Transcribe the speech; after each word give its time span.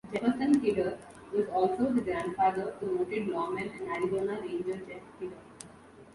Jefferson 0.11 0.59
Kidder 0.59 0.97
was 1.31 1.47
also 1.49 1.93
the 1.93 2.01
grandfather 2.01 2.73
to 2.79 2.85
noted 2.87 3.27
lawman 3.27 3.69
and 3.69 3.87
Arizona 3.87 4.41
Ranger 4.41 4.77
Jeff 4.77 5.01
Kidder. 5.19 5.35